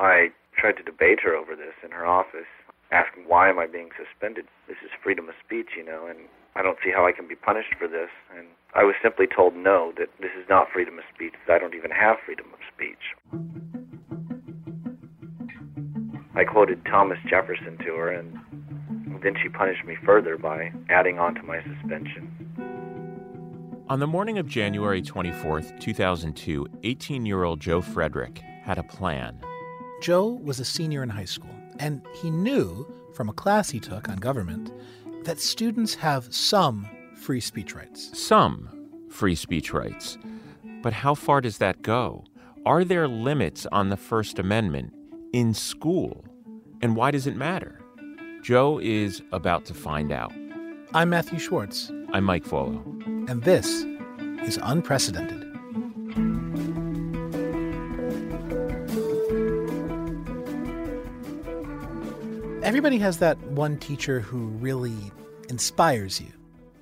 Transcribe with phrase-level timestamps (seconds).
[0.00, 2.48] I tried to debate her over this in her office,
[2.90, 4.46] asking why am I being suspended?
[4.66, 6.20] This is freedom of speech, you know, and
[6.56, 8.08] I don't see how I can be punished for this.
[8.34, 11.58] And I was simply told no, that this is not freedom of speech, that I
[11.58, 13.12] don't even have freedom of speech.
[16.34, 18.40] I quoted Thomas Jefferson to her, and
[19.22, 22.32] then she punished me further by adding on to my suspension.
[23.90, 29.38] On the morning of January 24th, 2002, 18 year old Joe Frederick had a plan.
[30.00, 34.08] Joe was a senior in high school, and he knew from a class he took
[34.08, 34.72] on government
[35.24, 38.18] that students have some free speech rights.
[38.18, 38.68] Some
[39.10, 40.16] free speech rights.
[40.82, 42.24] But how far does that go?
[42.64, 44.94] Are there limits on the First Amendment
[45.34, 46.24] in school?
[46.80, 47.78] And why does it matter?
[48.42, 50.32] Joe is about to find out.
[50.94, 51.92] I'm Matthew Schwartz.
[52.12, 52.82] I'm Mike Vuolo.
[53.28, 53.84] And this
[54.42, 55.49] is Unprecedented.
[62.70, 65.10] Everybody has that one teacher who really
[65.48, 66.28] inspires you,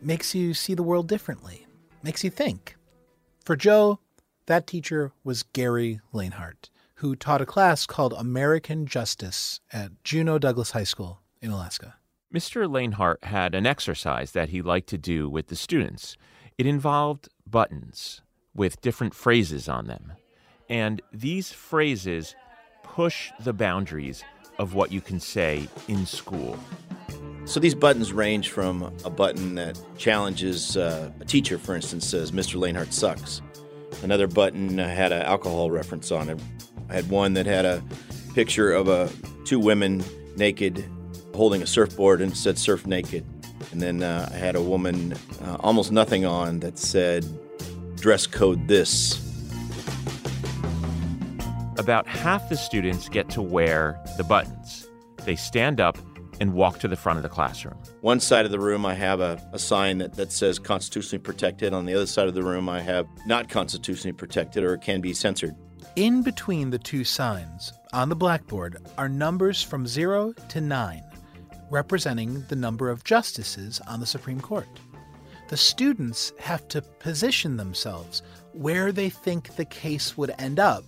[0.02, 1.66] makes you see the world differently,
[2.02, 2.76] makes you think.
[3.42, 3.98] For Joe,
[4.44, 10.72] that teacher was Gary Lanehart, who taught a class called American Justice at Juneau Douglas
[10.72, 11.94] High School in Alaska.
[12.34, 12.68] Mr.
[12.68, 16.18] Lanehart had an exercise that he liked to do with the students.
[16.58, 18.20] It involved buttons
[18.54, 20.12] with different phrases on them.
[20.68, 22.34] And these phrases
[22.82, 24.22] push the boundaries
[24.58, 26.58] of what you can say in school.
[27.44, 32.30] So these buttons range from a button that challenges uh, a teacher, for instance, says,
[32.30, 32.60] Mr.
[32.60, 33.40] Lanehart sucks.
[34.02, 36.38] Another button had an alcohol reference on it.
[36.90, 37.82] I had one that had a
[38.34, 39.10] picture of a,
[39.44, 40.04] two women
[40.36, 40.84] naked
[41.34, 43.24] holding a surfboard and said surf naked.
[43.72, 47.24] And then uh, I had a woman uh, almost nothing on that said
[47.96, 49.27] dress code this.
[51.78, 54.88] About half the students get to wear the buttons.
[55.24, 55.96] They stand up
[56.40, 57.76] and walk to the front of the classroom.
[58.00, 61.72] One side of the room, I have a, a sign that, that says constitutionally protected.
[61.72, 65.14] On the other side of the room, I have not constitutionally protected or can be
[65.14, 65.54] censored.
[65.96, 71.02] In between the two signs on the blackboard are numbers from 0 to 9
[71.70, 74.68] representing the number of justices on the Supreme Court.
[75.48, 78.22] The students have to position themselves
[78.52, 80.84] where they think the case would end up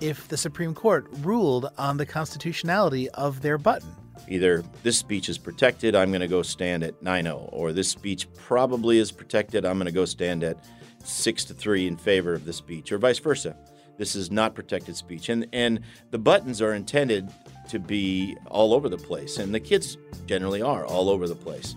[0.00, 3.94] if the Supreme Court ruled on the constitutionality of their button.
[4.28, 7.88] Either this speech is protected, I'm going to go stand at 9 0, or this
[7.88, 10.64] speech probably is protected, I'm going to go stand at
[11.04, 13.56] 6 to 3 in favor of the speech, or vice versa.
[13.96, 15.28] This is not protected speech.
[15.28, 17.28] And, and the buttons are intended
[17.68, 21.74] to be all over the place, and the kids generally are all over the place.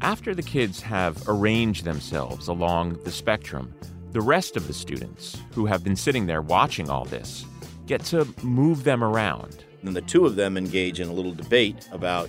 [0.00, 3.74] After the kids have arranged themselves along the spectrum,
[4.12, 7.44] the rest of the students who have been sitting there watching all this
[7.86, 9.64] get to move them around.
[9.82, 12.28] And the two of them engage in a little debate about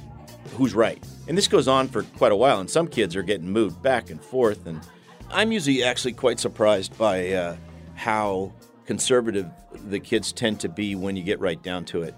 [0.56, 1.04] who's right.
[1.28, 4.10] And this goes on for quite a while, and some kids are getting moved back
[4.10, 4.66] and forth.
[4.66, 4.82] And
[5.30, 7.58] I'm usually actually quite surprised by uh,
[7.96, 8.54] how
[8.86, 9.50] conservative
[9.90, 12.16] the kids tend to be when you get right down to it.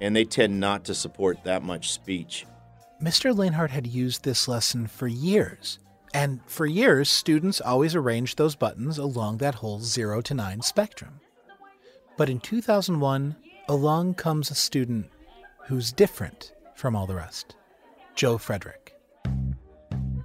[0.00, 2.46] And they tend not to support that much speech.
[3.02, 3.34] Mr.
[3.34, 5.78] Lanehart had used this lesson for years.
[6.16, 11.20] And for years, students always arranged those buttons along that whole 0 to 9 spectrum.
[12.16, 13.36] But in 2001,
[13.68, 15.10] along comes a student
[15.66, 17.54] who's different from all the rest
[18.14, 18.94] Joe Frederick.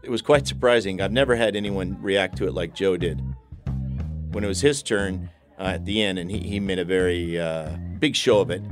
[0.01, 1.01] It was quite surprising.
[1.01, 3.21] I've never had anyone react to it like Joe did.
[4.31, 5.29] When it was his turn,
[5.59, 8.63] uh, at the end, and he, he made a very uh, big show of it.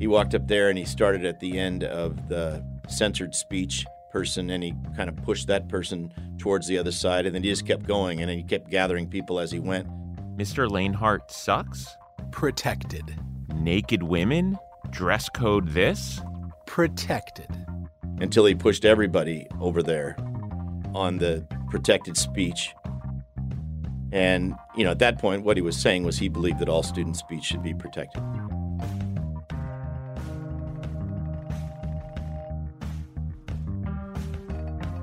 [0.00, 4.50] He walked up there and he started at the end of the censored speech person
[4.50, 7.66] and he kind of pushed that person towards the other side and then he just
[7.66, 9.88] kept going and then he kept gathering people as he went.
[10.36, 10.68] Mr.
[10.68, 11.96] Lanehart sucks?
[12.30, 13.16] Protected.
[13.54, 14.58] Naked women?
[14.90, 16.20] Dress code this?
[16.66, 17.48] Protected.
[18.20, 20.16] Until he pushed everybody over there
[20.94, 22.74] on the protected speech
[24.12, 26.82] and, you know, at that point, what he was saying was he believed that all
[26.82, 28.22] student speech should be protected.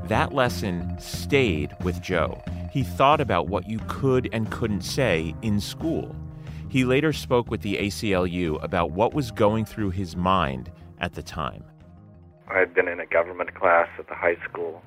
[0.10, 2.42] That lesson stayed with Joe.
[2.72, 6.16] He thought about what you could and couldn't say in school.
[6.68, 11.22] He later spoke with the ACLU about what was going through his mind at the
[11.22, 11.64] time.
[12.48, 14.82] I had been in a government class at the high school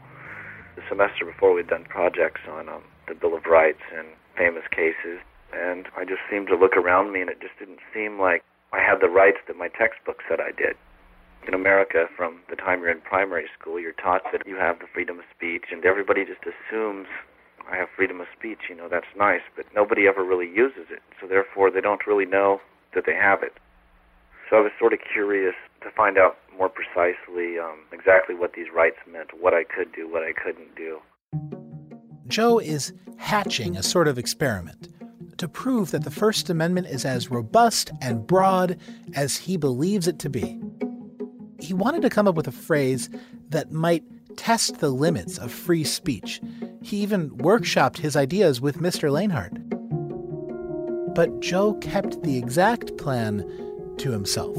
[0.74, 1.54] the semester before.
[1.54, 5.20] We'd done projects on um, the Bill of Rights and famous cases.
[5.52, 8.42] And I just seemed to look around me, and it just didn't seem like
[8.72, 10.74] I had the rights that my textbook said I did.
[11.46, 14.86] In America, from the time you're in primary school, you're taught that you have the
[14.92, 17.08] freedom of speech, and everybody just assumes
[17.70, 18.58] I have freedom of speech.
[18.68, 21.02] You know, that's nice, but nobody ever really uses it.
[21.20, 22.60] So therefore, they don't really know
[22.94, 23.54] that they have it.
[24.48, 28.66] So I was sort of curious to find out more precisely um, exactly what these
[28.74, 30.98] rights meant, what I could do, what I couldn't do.
[32.28, 34.88] Joe is hatching a sort of experiment
[35.38, 38.78] to prove that the First Amendment is as robust and broad
[39.14, 40.60] as he believes it to be.
[41.62, 43.08] He wanted to come up with a phrase
[43.50, 44.02] that might
[44.36, 46.40] test the limits of free speech.
[46.82, 49.10] He even workshopped his ideas with Mr.
[49.10, 49.54] Lanehart.
[51.14, 53.46] But Joe kept the exact plan
[53.98, 54.56] to himself.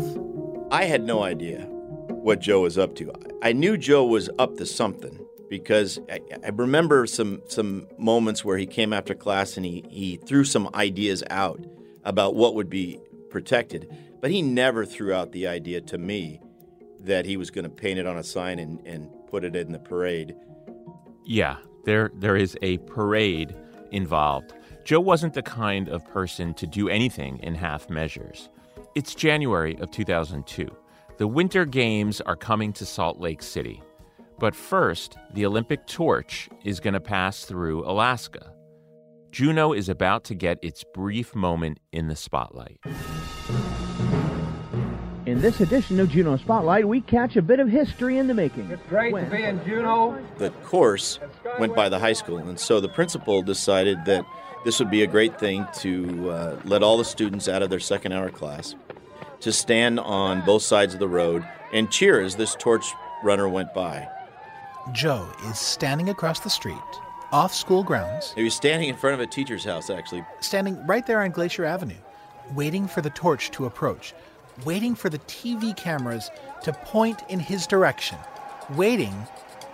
[0.72, 1.66] I had no idea
[2.08, 3.12] what Joe was up to.
[3.42, 8.58] I knew Joe was up to something because I, I, remember some some moments where
[8.58, 11.60] he came after class and he, he threw some ideas out
[12.06, 13.00] about what would be
[13.30, 16.40] protected, but he never threw out the idea to me
[17.04, 19.72] that he was going to paint it on a sign and, and put it in
[19.72, 20.36] the parade.
[21.26, 23.56] Yeah, there there is a parade
[23.92, 24.54] involved.
[24.84, 28.50] Joe wasn't the kind of person to do anything in half measures.
[28.96, 30.70] It's January of 2002.
[31.18, 33.82] The Winter Games are coming to Salt Lake City.
[34.40, 38.54] But first, the Olympic torch is going to pass through Alaska.
[39.32, 42.80] Juneau is about to get its brief moment in the spotlight.
[45.34, 48.70] In this edition of Juneau Spotlight, we catch a bit of history in the making.
[48.70, 49.26] It's great when...
[49.26, 50.24] to be in Juneau.
[50.38, 51.18] The course
[51.58, 54.28] went by the high school, and so the principal decided that
[54.64, 57.80] this would be a great thing to uh, let all the students out of their
[57.80, 58.76] second hour class
[59.40, 61.44] to stand on both sides of the road
[61.74, 62.86] and cheer as this torch
[63.24, 64.08] runner went by.
[64.92, 66.78] Joe is standing across the street,
[67.32, 68.34] off school grounds.
[68.36, 70.24] He was standing in front of a teacher's house, actually.
[70.42, 71.98] Standing right there on Glacier Avenue,
[72.54, 74.14] waiting for the torch to approach,
[74.66, 76.30] waiting for the TV cameras
[76.64, 78.18] to point in his direction,
[78.72, 79.28] waiting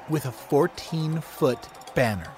[0.10, 1.60] with a 14 foot
[1.96, 2.32] banner.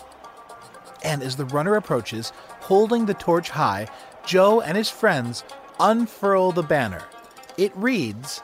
[1.04, 3.88] And as the runner approaches, holding the torch high,
[4.26, 5.44] Joe and his friends
[5.80, 7.04] unfurl the banner.
[7.58, 8.42] It reads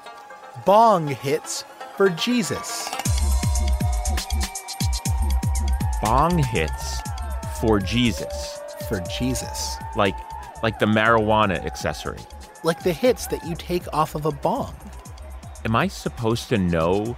[0.65, 1.63] Bong Hits
[1.95, 2.89] for Jesus
[6.01, 7.01] bong hits
[7.59, 8.59] for Jesus.
[8.87, 9.77] For Jesus.
[9.95, 10.15] Like
[10.63, 12.19] like the marijuana accessory.
[12.67, 14.75] Like the hits that you take off of a bong.
[15.63, 17.15] Am I supposed to know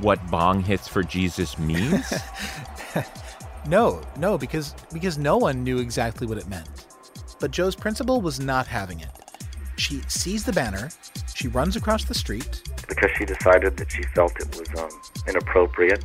[0.00, 2.14] what bong hits for Jesus means?
[3.66, 6.68] no, no, because because no one knew exactly what it meant.
[7.40, 9.08] But Joe's principal was not having it.
[9.76, 10.88] She sees the banner,
[11.34, 12.62] she runs across the street.
[12.88, 16.04] Because she decided that she felt it was um, inappropriate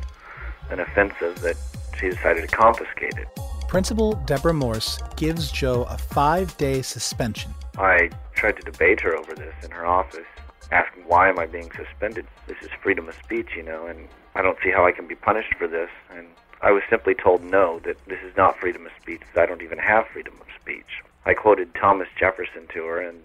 [0.72, 1.56] and offensive that
[2.00, 3.28] she decided to confiscate it.
[3.68, 7.54] Principal Deborah Morse gives Joe a five day suspension.
[7.78, 10.26] I tried to debate her over this in her office,
[10.72, 12.26] asking why am I being suspended?
[12.48, 15.14] This is freedom of speech, you know, and I don't see how I can be
[15.14, 15.90] punished for this.
[16.10, 16.26] And
[16.60, 19.62] I was simply told no, that this is not freedom of speech, that I don't
[19.62, 21.02] even have freedom of speech.
[21.24, 23.22] I quoted Thomas Jefferson to her, and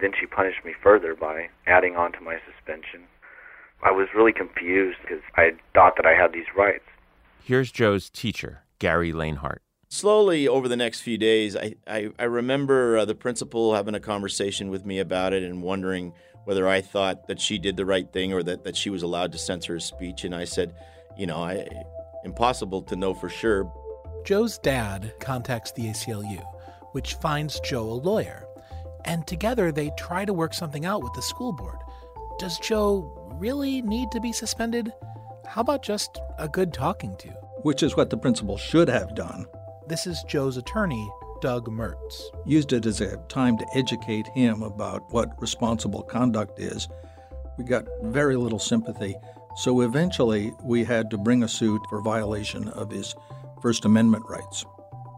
[0.00, 3.02] then she punished me further by adding on to my suspension.
[3.82, 6.84] I was really confused because I thought that I had these rights.
[7.42, 9.58] Here's Joe's teacher, Gary Lanehart.
[9.96, 14.00] Slowly over the next few days, I, I, I remember uh, the principal having a
[14.00, 16.12] conversation with me about it and wondering
[16.44, 19.32] whether I thought that she did the right thing or that, that she was allowed
[19.32, 20.24] to censor his speech.
[20.24, 20.74] And I said,
[21.16, 21.66] you know, I,
[22.24, 23.72] impossible to know for sure.
[24.26, 26.44] Joe's dad contacts the ACLU,
[26.92, 28.46] which finds Joe a lawyer.
[29.06, 31.78] And together they try to work something out with the school board.
[32.38, 34.92] Does Joe really need to be suspended?
[35.46, 37.28] How about just a good talking to?
[37.62, 39.46] Which is what the principal should have done.
[39.88, 41.08] This is Joe's attorney,
[41.40, 42.20] Doug Mertz.
[42.44, 46.88] Used it as a time to educate him about what responsible conduct is.
[47.56, 49.14] We got very little sympathy,
[49.54, 53.14] so eventually we had to bring a suit for violation of his
[53.62, 54.64] First Amendment rights.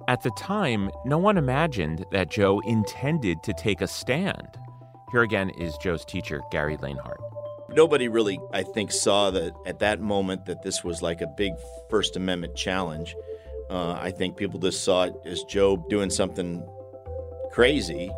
[0.06, 4.58] At the time, no one imagined that Joe intended to take a stand.
[5.12, 7.16] Here again is Joe's teacher, Gary Lanehart.
[7.70, 11.54] Nobody really, I think, saw that at that moment that this was like a big
[11.88, 13.16] First Amendment challenge.
[13.70, 16.66] Uh, I think people just saw it as Joe doing something
[17.50, 18.10] crazy.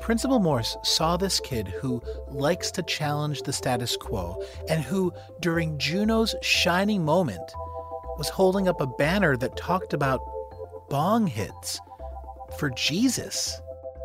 [0.00, 5.78] Principal Morse saw this kid who likes to challenge the status quo and who, during
[5.78, 7.52] Juneau's shining moment,
[8.16, 10.20] was holding up a banner that talked about
[10.88, 11.80] bong hits
[12.58, 13.60] for Jesus.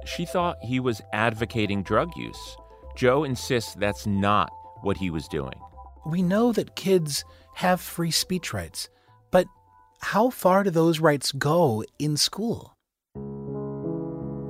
[0.06, 2.58] She thought he was advocating drug use.
[2.96, 4.50] Joe insists that's not
[4.82, 5.60] what he was doing.
[6.06, 7.24] We know that kids
[7.56, 9.01] have free speech rights, but
[10.02, 12.76] how far do those rights go in school?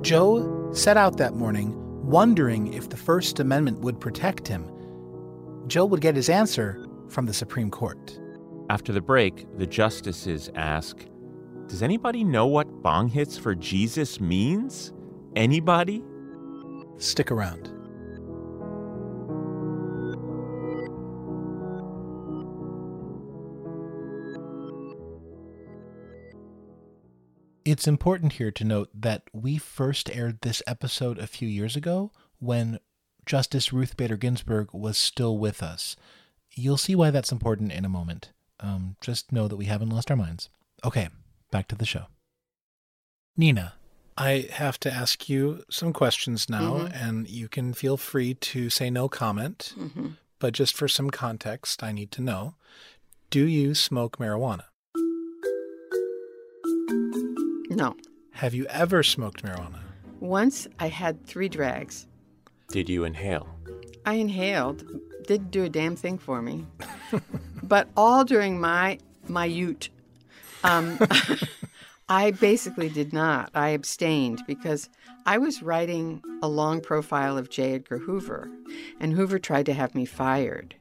[0.02, 4.68] Joe set out that morning wondering if the First Amendment would protect him.
[5.68, 8.18] Joe would get his answer from the Supreme Court.
[8.70, 11.06] After the break, the justices ask
[11.68, 14.92] Does anybody know what bong hits for Jesus means?
[15.36, 16.02] Anybody?
[16.96, 17.70] Stick around.
[27.72, 32.12] It's important here to note that we first aired this episode a few years ago
[32.38, 32.78] when
[33.24, 35.96] Justice Ruth Bader Ginsburg was still with us.
[36.50, 38.30] You'll see why that's important in a moment.
[38.60, 40.50] Um, just know that we haven't lost our minds.
[40.84, 41.08] Okay,
[41.50, 42.08] back to the show.
[43.38, 43.72] Nina,
[44.18, 46.92] I have to ask you some questions now, Mhm.
[46.92, 49.72] and you can feel free to say no comment.
[49.76, 50.08] hmm
[50.40, 52.54] But just for some context, I need to know
[53.30, 54.64] do you smoke marijuana?
[57.76, 57.96] No.
[58.32, 59.80] Have you ever smoked marijuana?
[60.20, 62.06] Once I had three drags.
[62.68, 63.48] Did you inhale?
[64.04, 64.84] I inhaled,
[65.26, 66.66] didn't do a damn thing for me.
[67.62, 68.98] but all during my
[69.28, 69.88] my ute,
[70.64, 70.98] um,
[72.08, 73.50] I basically did not.
[73.54, 74.88] I abstained because
[75.24, 77.74] I was writing a long profile of J.
[77.74, 78.50] Edgar Hoover,
[79.00, 80.74] and Hoover tried to have me fired.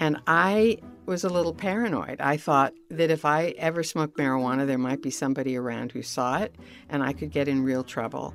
[0.00, 2.20] And I was a little paranoid.
[2.20, 6.38] I thought that if I ever smoked marijuana, there might be somebody around who saw
[6.38, 6.54] it,
[6.88, 8.34] and I could get in real trouble.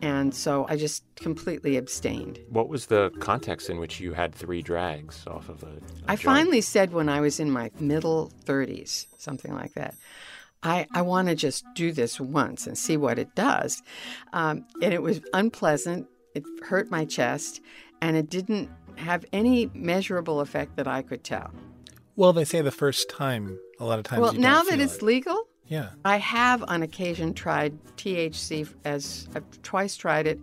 [0.00, 2.38] And so I just completely abstained.
[2.50, 5.66] What was the context in which you had three drags off of a?
[5.66, 5.70] a
[6.06, 6.20] I joint?
[6.20, 9.94] finally said when I was in my middle 30s, something like that,
[10.62, 13.82] I, I want to just do this once and see what it does.
[14.32, 16.06] Um, and it was unpleasant.
[16.34, 17.60] It hurt my chest,
[18.02, 21.50] and it didn't have any measurable effect that I could tell.
[22.16, 24.22] Well, they say the first time, a lot of times.
[24.22, 25.02] well, you now don't that feel it's it.
[25.02, 25.90] legal, Yeah.
[26.04, 30.38] I have on occasion tried THC as I've twice tried it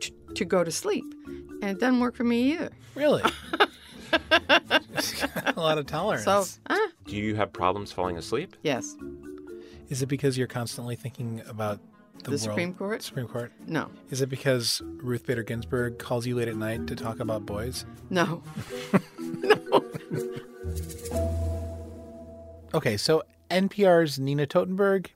[0.00, 2.70] t- to go to sleep, and it doesn't work for me either.
[2.94, 3.22] Really?
[4.30, 6.24] a lot of tolerance.
[6.24, 6.76] So, uh,
[7.06, 8.56] Do you have problems falling asleep?
[8.62, 8.94] yes,
[9.88, 11.80] Is it because you're constantly thinking about
[12.24, 13.02] the, The Supreme Court?
[13.02, 13.52] Supreme Court?
[13.66, 17.46] no, Is it because Ruth Bader Ginsburg calls you late at night to talk about
[17.46, 17.86] boys?
[18.10, 18.42] No.
[19.18, 19.84] no.
[22.74, 25.08] Okay, so NPR's Nina Totenberg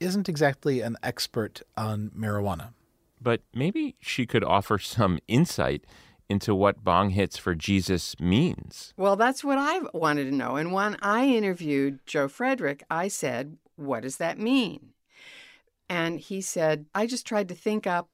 [0.00, 2.72] isn't exactly an expert on marijuana.
[3.20, 5.84] But maybe she could offer some insight
[6.28, 8.92] into what bong hits for Jesus means.
[8.96, 10.56] Well, that's what I wanted to know.
[10.56, 14.90] And when I interviewed Joe Frederick, I said, What does that mean?
[15.88, 18.08] And he said, I just tried to think up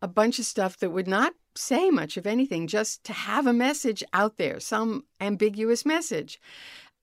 [0.00, 3.52] a bunch of stuff that would not say much of anything, just to have a
[3.52, 6.40] message out there, some ambiguous message.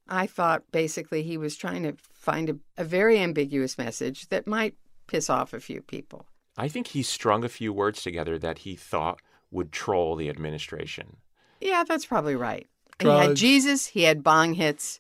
[0.10, 4.76] I thought basically he was trying to find a, a very ambiguous message that might
[5.08, 6.26] piss off a few people.
[6.58, 11.18] I think he strung a few words together that he thought would troll the administration.
[11.62, 12.68] Yeah, that's probably right.
[13.00, 15.00] He had Jesus, he had bong hits,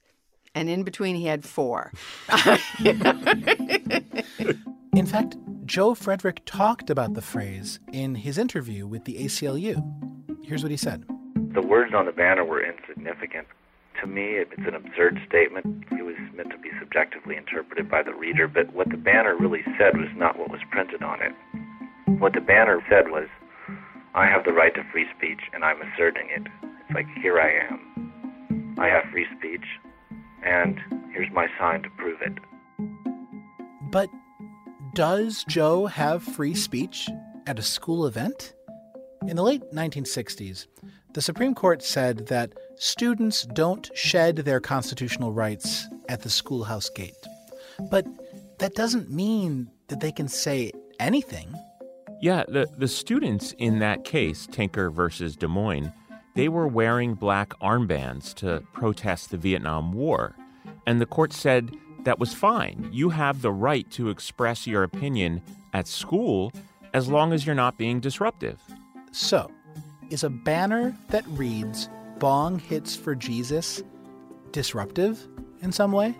[0.55, 1.91] and in between he had four.
[4.95, 5.35] In fact,
[5.65, 9.83] Joe Frederick talked about the phrase in his interview with the ACLU.
[10.43, 11.05] Here's what he said
[11.53, 13.47] The words on the banner were insignificant.
[14.01, 15.83] To me, it's an absurd statement.
[15.91, 19.61] It was meant to be subjectively interpreted by the reader, but what the banner really
[19.77, 21.33] said was not what was printed on it.
[22.19, 23.27] What the banner said was,
[24.15, 26.43] I have the right to free speech, and I'm asserting it.
[26.63, 28.75] It's like, here I am.
[28.79, 29.65] I have free speech,
[30.45, 30.79] and
[31.13, 32.33] here's my sign to prove it.
[33.91, 34.09] But
[34.93, 37.09] does Joe have free speech
[37.45, 38.53] at a school event?
[39.27, 40.67] In the late 1960s,
[41.13, 47.13] the Supreme Court said that students don't shed their constitutional rights at the schoolhouse gate.
[47.91, 48.07] But
[48.59, 51.53] that doesn't mean that they can say anything.
[52.21, 55.91] Yeah, the, the students in that case, Tinker versus Des Moines,
[56.36, 60.36] they were wearing black armbands to protest the Vietnam War.
[60.86, 61.71] And the court said
[62.05, 62.89] that was fine.
[62.91, 65.41] You have the right to express your opinion
[65.74, 66.53] at school
[66.93, 68.59] as long as you're not being disruptive.
[69.12, 69.51] So,
[70.09, 73.81] is a banner that reads Bong Hits for Jesus
[74.51, 75.25] disruptive
[75.61, 76.13] in some way?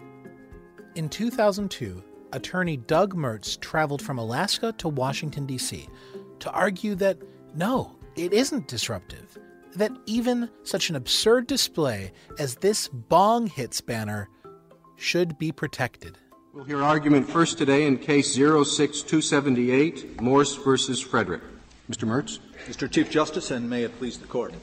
[0.96, 2.02] In 2002,
[2.32, 5.90] attorney Doug Mertz traveled from Alaska to Washington, D.C.
[6.40, 7.18] to argue that
[7.54, 9.38] no, it isn't disruptive,
[9.76, 14.30] that even such an absurd display as this Bong Hits banner
[14.96, 16.18] should be protected.
[16.54, 21.42] We'll hear argument first today in case 06278, Morse versus Frederick.
[21.92, 22.08] Mr.
[22.08, 22.40] Mertz?
[22.68, 22.90] Mr.
[22.90, 24.54] Chief Justice, and may it please the court.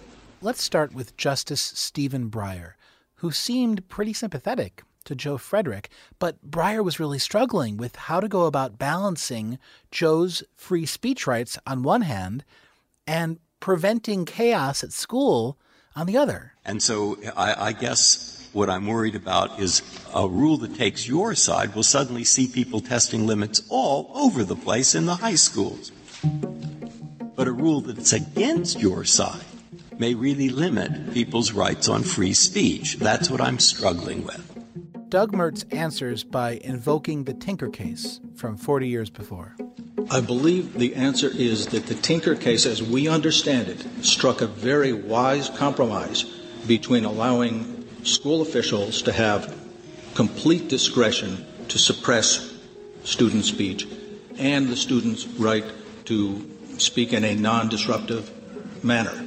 [0.46, 2.74] Let's start with Justice Stephen Breyer,
[3.16, 5.88] who seemed pretty sympathetic to Joe Frederick,
[6.20, 9.58] but Breyer was really struggling with how to go about balancing
[9.90, 12.44] Joe's free speech rights on one hand
[13.08, 15.58] and preventing chaos at school
[15.96, 16.52] on the other.
[16.64, 19.82] And so I, I guess what I'm worried about is
[20.14, 24.54] a rule that takes your side will suddenly see people testing limits all over the
[24.54, 25.90] place in the high schools.
[27.34, 29.42] But a rule that's against your side
[29.98, 32.96] may really limit people's rights on free speech.
[32.96, 34.56] That's what I'm struggling with.
[35.08, 39.54] Doug Mertz answers by invoking the Tinker case from 40 years before.
[40.10, 44.46] I believe the answer is that the Tinker case, as we understand it, struck a
[44.46, 46.24] very wise compromise
[46.66, 49.56] between allowing school officials to have
[50.14, 52.54] complete discretion to suppress
[53.04, 53.86] student speech
[54.38, 55.64] and the student's right
[56.04, 58.30] to speak in a non disruptive
[58.84, 59.25] manner.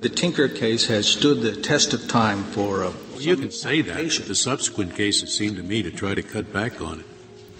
[0.00, 3.82] The Tinker case has stood the test of time for a well, you can say
[3.82, 3.96] that.
[3.96, 7.06] The subsequent cases seem to me to try to cut back on it.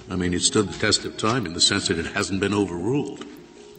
[0.08, 2.54] I mean, it stood the test of time in the sense that it hasn't been
[2.54, 3.24] overruled.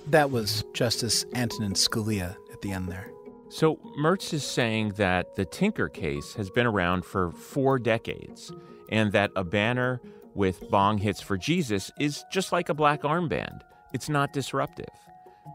[0.07, 3.09] That was Justice Antonin Scalia at the end there.
[3.47, 8.51] So Mertz is saying that the Tinker case has been around for four decades
[8.91, 10.01] and that a banner
[10.35, 13.61] with bong hits for Jesus is just like a black armband.
[13.93, 14.89] It's not disruptive.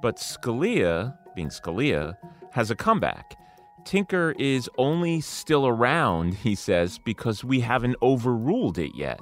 [0.00, 2.16] But Scalia, being Scalia,
[2.54, 3.37] has a comeback.
[3.84, 9.20] Tinker is only still around, he says, because we haven't overruled it yet.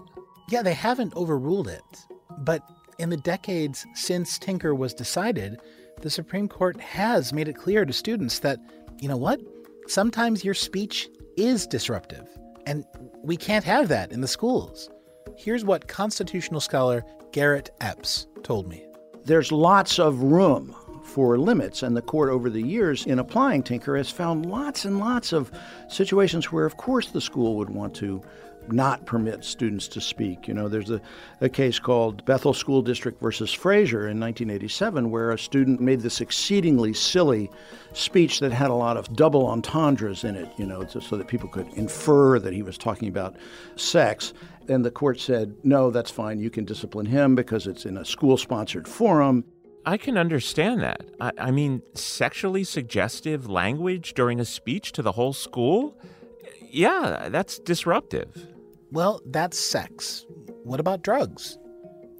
[0.50, 2.06] Yeah, they haven't overruled it.
[2.38, 2.62] But
[2.98, 5.60] in the decades since Tinker was decided,
[6.02, 8.58] the Supreme Court has made it clear to students that,
[9.00, 9.40] you know what?
[9.86, 11.08] Sometimes your speech
[11.38, 12.28] is disruptive,
[12.66, 12.84] and
[13.24, 14.90] we can't have that in the schools.
[15.38, 18.84] Here's what constitutional scholar Garrett Epps told me.
[19.24, 21.82] There's lots of room for limits.
[21.82, 25.50] And the court, over the years, in applying Tinker, has found lots and lots of
[25.88, 28.22] situations where, of course, the school would want to
[28.68, 30.46] not permit students to speak.
[30.46, 31.00] You know, there's a,
[31.40, 36.20] a case called Bethel School District versus Fraser in 1987 where a student made this
[36.20, 37.50] exceedingly silly
[37.92, 41.48] speech that had a lot of double entendres in it, you know, so that people
[41.48, 43.36] could infer that he was talking about
[43.76, 44.32] sex.
[44.68, 46.38] And the court said, no, that's fine.
[46.38, 49.44] You can discipline him because it's in a school sponsored forum.
[49.84, 51.04] I can understand that.
[51.20, 55.98] I, I, mean, sexually suggestive language during a speech to the whole school?
[56.70, 58.48] Yeah, that's disruptive.
[58.92, 60.24] Well, that's sex.
[60.62, 61.58] What about drugs?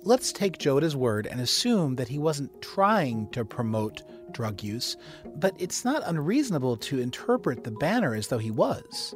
[0.05, 4.63] Let's take Joe at his word and assume that he wasn't trying to promote drug
[4.63, 4.97] use,
[5.37, 9.15] but it's not unreasonable to interpret the banner as though he was.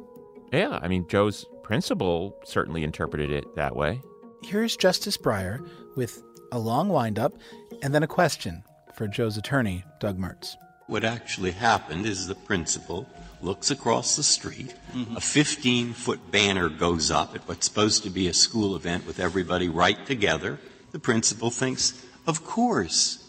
[0.53, 4.01] Yeah, I mean, Joe's principal certainly interpreted it that way.
[4.43, 7.33] Here's Justice Breyer with a long windup,
[7.81, 10.55] and then a question for Joe's attorney, Doug Mertz.
[10.87, 13.07] What actually happened is the principal
[13.41, 15.15] looks across the street, mm-hmm.
[15.15, 19.19] a 15 foot banner goes up at what's supposed to be a school event with
[19.19, 20.59] everybody right together.
[20.91, 23.23] The principal thinks, of course,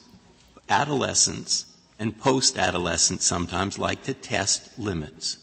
[0.68, 1.66] adolescents
[1.98, 5.38] and post adolescents sometimes like to test limits.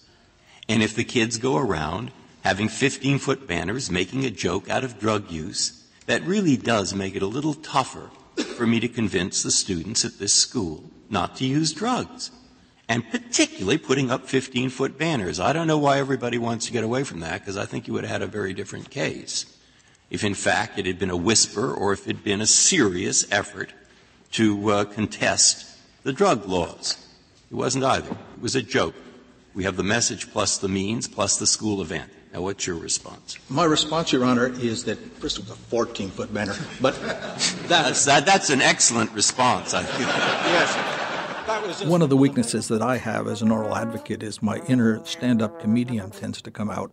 [0.67, 2.11] And if the kids go around
[2.43, 7.15] having 15 foot banners making a joke out of drug use, that really does make
[7.15, 8.09] it a little tougher
[8.57, 12.31] for me to convince the students at this school not to use drugs.
[12.87, 15.39] And particularly putting up 15 foot banners.
[15.39, 17.93] I don't know why everybody wants to get away from that because I think you
[17.93, 19.45] would have had a very different case
[20.09, 23.25] if in fact it had been a whisper or if it had been a serious
[23.31, 23.73] effort
[24.31, 26.97] to uh, contest the drug laws.
[27.49, 28.11] It wasn't either.
[28.11, 28.95] It was a joke.
[29.53, 32.11] We have the message plus the means plus the school event.
[32.35, 33.37] Now, what's your response?
[33.47, 36.93] My response, Your Honor, is that first it was a 14 foot banner, but
[37.69, 39.73] that's, that, that's an excellent response.
[39.73, 40.09] I think.
[40.09, 41.85] yes.
[41.85, 45.41] One of the weaknesses that I have as an oral advocate is my inner stand
[45.41, 46.91] up comedian tends to come out.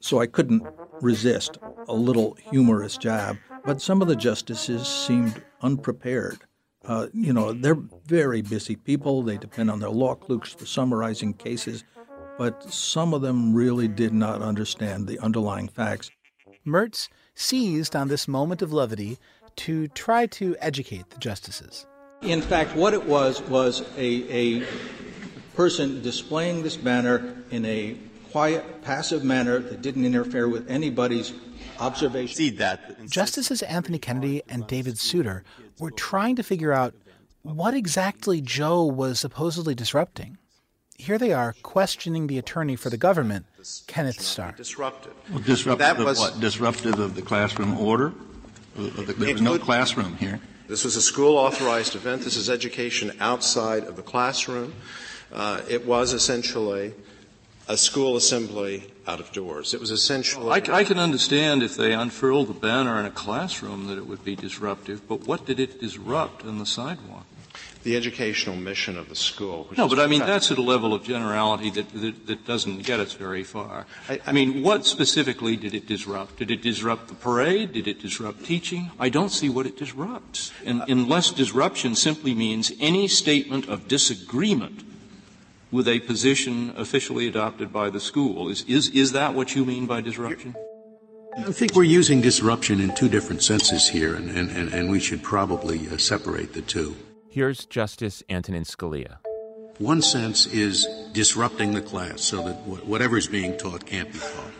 [0.00, 0.66] So I couldn't
[1.02, 6.38] resist a little humorous jab, but some of the justices seemed unprepared.
[6.86, 9.22] Uh, you know, they're very busy people.
[9.22, 11.84] They depend on their law clerks for summarizing cases
[12.38, 16.10] but some of them really did not understand the underlying facts.
[16.66, 19.18] Mertz seized on this moment of levity
[19.56, 21.86] to try to educate the justices.
[22.22, 24.66] In fact, what it was was a, a
[25.54, 27.96] person displaying this banner in a
[28.32, 31.32] quiet, passive manner that didn't interfere with anybody's
[31.78, 32.36] observation.
[32.36, 33.06] See that.
[33.06, 35.44] Justices Anthony Kennedy and David Souter
[35.78, 36.94] were trying to figure out
[37.42, 40.38] what exactly Joe was supposedly disrupting
[40.98, 43.46] here they are questioning the attorney for the government,
[43.86, 44.52] Kenneth Starr.
[44.56, 45.12] Disruptive.
[45.30, 46.40] Well, disruptive that was, of what?
[46.40, 48.12] Disruptive of the classroom order?
[48.76, 50.40] There was no classroom here.
[50.68, 52.22] This was a school authorized event.
[52.22, 54.74] This is education outside of the classroom.
[55.32, 56.92] Uh, it was essentially
[57.68, 59.74] a school assembly out of doors.
[59.74, 60.50] It was essentially.
[60.50, 64.24] I, I, can understand if they unfurled the banner in a classroom that it would
[64.24, 67.26] be disruptive, but what did it disrupt on the sidewalk?
[67.86, 69.68] The educational mission of the school.
[69.78, 72.98] no, but I mean, that's at a level of generality that, that, that doesn't get
[72.98, 73.86] us very far.
[74.08, 76.36] I, I, mean, what specifically did it disrupt?
[76.38, 77.72] Did it disrupt the parade?
[77.72, 78.90] Did it disrupt teaching?
[78.98, 80.52] I don't see what it disrupts.
[80.64, 84.82] And, unless disruption simply means any statement of disagreement
[85.70, 88.48] with a position officially adopted by the school.
[88.48, 90.56] Is, is, is that what you mean by disruption?
[91.38, 94.98] I think we're using disruption in two different senses here, and, and, and, and we
[94.98, 96.96] should probably uh, separate the two.
[97.36, 99.18] Here's Justice Antonin Scalia.
[99.76, 102.54] One sense is disrupting the class so that
[102.86, 104.52] whatever is being taught can't be taught.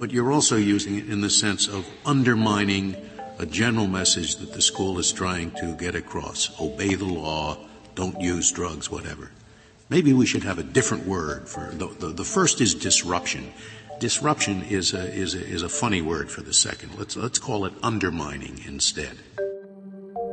[0.00, 2.96] But you're also using it in the sense of undermining
[3.38, 6.60] a general message that the school is trying to get across.
[6.60, 7.56] Obey the law,
[7.94, 9.30] don't use drugs, whatever.
[9.88, 13.52] Maybe we should have a different word for the, the, the first is disruption.
[14.00, 16.98] Disruption is a, is, a, is a funny word for the second.
[16.98, 19.18] Let's, let's call it undermining instead.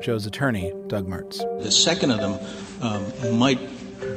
[0.06, 1.40] Joe's attorney, Doug Mertz.
[1.64, 2.38] The second of them
[2.80, 3.60] um, might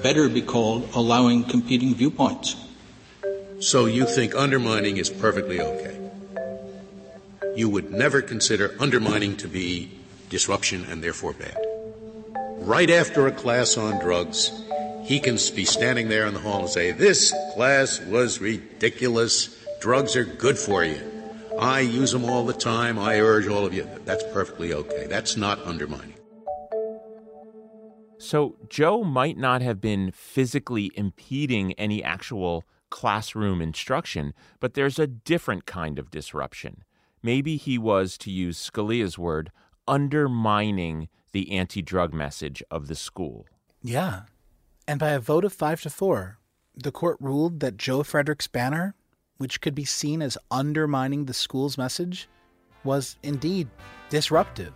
[0.03, 2.57] better be called allowing competing viewpoints.
[3.61, 5.98] So you think undermining is perfectly okay?
[7.57, 9.90] You would never consider undermining to be
[10.29, 11.57] disruption and therefore bad.
[12.59, 14.53] Right after a class on drugs,
[15.05, 19.59] he can be standing there in the hall and say, This class was ridiculous.
[19.81, 21.17] Drugs are good for you.
[21.58, 22.98] I use them all the time.
[22.98, 23.88] I urge all of you.
[24.04, 25.06] That's perfectly okay.
[25.06, 26.14] That's not undermining.
[28.18, 35.06] So Joe might not have been physically impeding any actual classroom instruction, but there's a
[35.06, 36.84] different kind of disruption.
[37.22, 39.50] Maybe he was, to use Scalia's word,
[39.86, 43.46] undermining the anti drug message of the school.
[43.82, 44.22] Yeah.
[44.86, 46.38] And by a vote of five to four,
[46.74, 48.94] the court ruled that Joe Frederick's banner,
[49.38, 52.29] which could be seen as undermining the school's message,
[52.85, 53.68] was indeed
[54.11, 54.74] disruptive.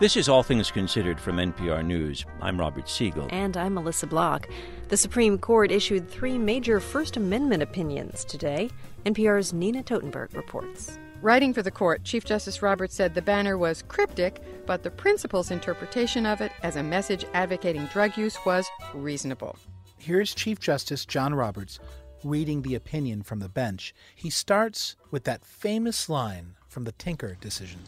[0.00, 2.24] This is All Things Considered from NPR News.
[2.40, 3.28] I'm Robert Siegel.
[3.30, 4.48] And I'm Melissa Block.
[4.88, 8.70] The Supreme Court issued three major First Amendment opinions today.
[9.04, 10.98] NPR's Nina Totenberg reports.
[11.20, 15.52] Writing for the court, Chief Justice Roberts said the banner was cryptic, but the principal's
[15.52, 19.56] interpretation of it as a message advocating drug use was reasonable.
[19.98, 21.78] Here's Chief Justice John Roberts
[22.24, 23.94] reading the opinion from the bench.
[24.14, 27.80] He starts with that famous line from the Tinker decision.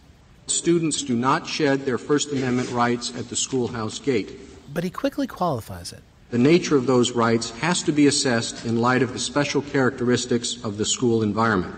[0.46, 4.38] Students do not shed their First Amendment rights at the schoolhouse gate.
[4.72, 6.02] But he quickly qualifies it.
[6.30, 10.62] The nature of those rights has to be assessed in light of the special characteristics
[10.64, 11.74] of the school environment.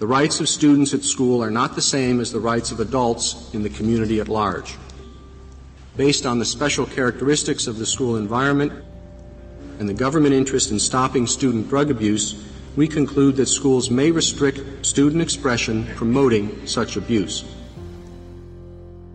[0.00, 3.54] The rights of students at school are not the same as the rights of adults
[3.54, 4.76] in the community at large.
[5.96, 8.72] Based on the special characteristics of the school environment
[9.78, 12.44] and the government interest in stopping student drug abuse,
[12.76, 17.44] we conclude that schools may restrict student expression promoting such abuse.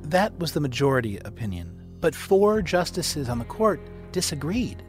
[0.03, 3.79] That was the majority opinion, but four justices on the court
[4.11, 4.81] disagreed.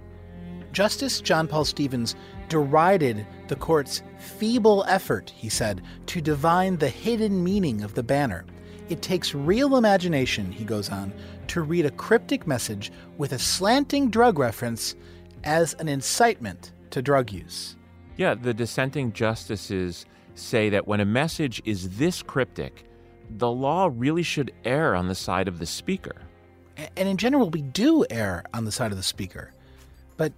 [0.72, 2.14] Justice John Paul Stevens
[2.48, 8.44] derided the court's feeble effort, he said, to divine the hidden meaning of the banner.
[8.88, 11.12] It takes real imagination, he goes on,
[11.48, 14.94] to read a cryptic message with a slanting drug reference
[15.44, 17.76] as an incitement to drug use.
[18.16, 22.85] Yeah, the dissenting justices say that when a message is this cryptic,
[23.31, 26.16] the law really should err on the side of the speaker.
[26.96, 29.53] And in general, we do err on the side of the speaker.
[30.16, 30.33] But,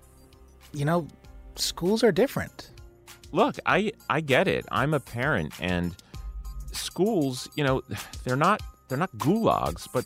[0.73, 1.07] you know,
[1.57, 2.71] schools are different.
[3.33, 4.67] Look, I, I get it.
[4.71, 5.97] I'm a parent, and
[6.73, 7.83] schools, you know,
[8.25, 10.05] they're not they're not gulags, but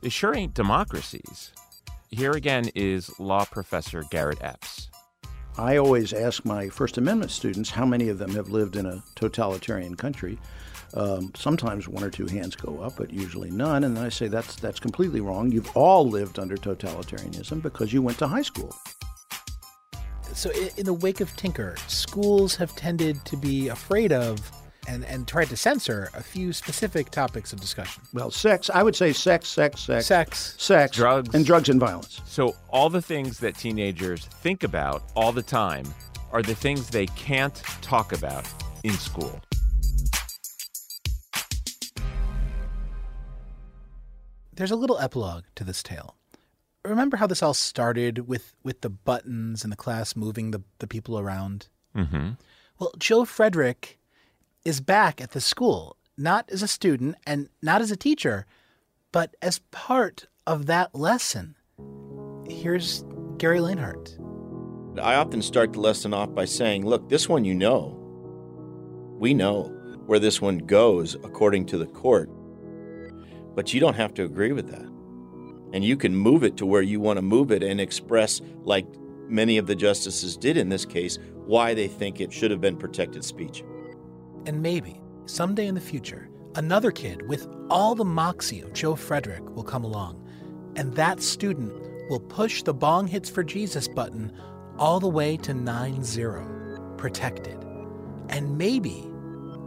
[0.00, 1.52] they sure ain't democracies.
[2.14, 4.90] Here again is law professor Garrett Epps.
[5.56, 9.02] I always ask my First Amendment students how many of them have lived in a
[9.14, 10.38] totalitarian country.
[10.92, 13.84] Um, sometimes one or two hands go up, but usually none.
[13.84, 15.50] And then I say that's that's completely wrong.
[15.50, 18.76] You've all lived under totalitarianism because you went to high school.
[20.34, 24.38] So, in the wake of Tinker, schools have tended to be afraid of
[24.88, 28.02] and, and tried to censor a few specific topics of discussion.
[28.12, 30.06] Well, sex, I would say sex, sex, sex.
[30.06, 30.54] Sex.
[30.58, 30.96] Sex.
[30.96, 31.34] Drugs.
[31.34, 32.20] And drugs and violence.
[32.26, 35.86] So, all the things that teenagers think about all the time
[36.32, 38.48] are the things they can't talk about
[38.82, 39.40] in school.
[44.54, 46.16] There's a little epilogue to this tale.
[46.84, 50.86] Remember how this all started with, with the buttons and the class moving the, the
[50.86, 51.68] people around?
[51.96, 52.30] Mm-hmm.
[52.78, 53.98] Well, Joe Frederick
[54.64, 58.46] is back at the school, not as a student and not as a teacher,
[59.10, 61.56] but as part of that lesson.
[62.48, 63.04] Here's
[63.38, 64.18] Gary Lanehart.
[65.00, 67.98] I often start the lesson off by saying, look, this one you know.
[69.18, 69.64] We know
[70.06, 72.28] where this one goes according to the court.
[73.54, 74.86] But you don't have to agree with that.
[75.72, 78.86] And you can move it to where you want to move it and express, like
[79.28, 82.76] many of the justices did in this case, why they think it should have been
[82.76, 83.64] protected speech.
[84.46, 89.48] And maybe, someday in the future, another kid with all the moxie of Joe Frederick
[89.54, 90.28] will come along,
[90.76, 91.72] and that student
[92.08, 94.32] will push the Bong Hits for Jesus button
[94.78, 97.58] all the way to 9 0, protected.
[98.28, 99.08] And maybe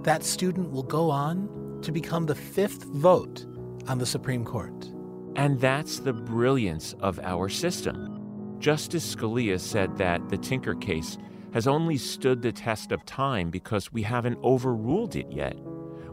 [0.04, 3.46] that student will go on to become the fifth vote
[3.88, 4.92] on the Supreme Court.
[5.36, 8.58] And that's the brilliance of our system.
[8.60, 11.18] Justice Scalia said that the Tinker case
[11.56, 15.56] has only stood the test of time because we haven't overruled it yet.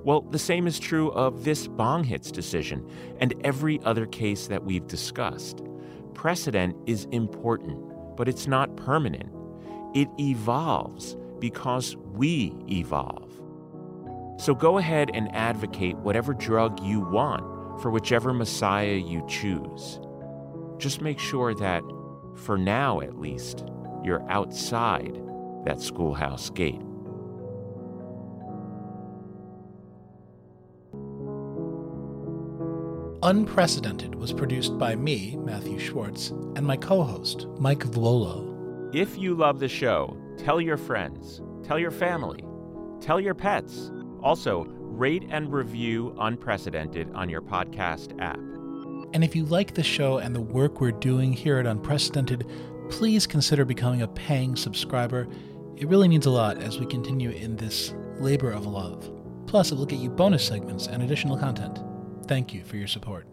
[0.04, 4.62] Well, the same is true of this Bong Hits decision and every other case that
[4.62, 5.60] we've discussed.
[6.14, 7.76] Precedent is important,
[8.16, 9.30] but it's not permanent.
[9.96, 13.28] It evolves because we evolve.
[14.40, 19.98] So go ahead and advocate whatever drug you want for whichever Messiah you choose.
[20.78, 21.82] Just make sure that,
[22.36, 23.64] for now at least,
[24.04, 25.20] you're outside
[25.64, 26.80] that schoolhouse gate.
[33.24, 38.92] Unprecedented was produced by me, Matthew Schwartz, and my co host, Mike Vuolo.
[38.92, 42.44] If you love the show, tell your friends, tell your family,
[43.00, 43.92] tell your pets.
[44.24, 48.40] Also, rate and review Unprecedented on your podcast app.
[49.14, 52.44] And if you like the show and the work we're doing here at Unprecedented,
[52.90, 55.28] please consider becoming a paying subscriber.
[55.82, 59.10] It really means a lot as we continue in this labor of love.
[59.48, 61.80] Plus, it will get you bonus segments and additional content.
[62.28, 63.26] Thank you for your support.